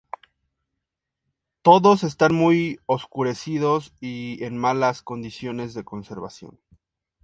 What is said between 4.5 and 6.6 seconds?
malas condiciones de conservación.